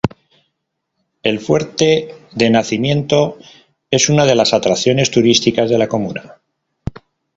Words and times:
El 1.21 1.39
Fuerte 1.39 2.15
de 2.33 2.49
Nacimiento 2.49 3.37
es 3.91 4.09
una 4.09 4.25
de 4.25 4.33
las 4.33 4.51
atracciones 4.55 5.11
turísticas 5.11 5.69
de 5.69 5.77
la 5.77 5.87
comuna. 5.87 6.41